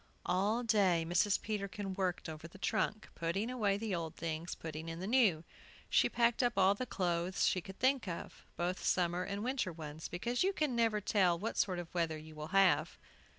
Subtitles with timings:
[0.25, 1.39] All day Mrs.
[1.39, 5.43] Peterkin worked over the trunk, putting away the old things, putting in the new.
[5.91, 10.07] She packed up all the clothes she could think of, both summer and winter ones,
[10.07, 12.97] because you never can tell what sort of weather you will have.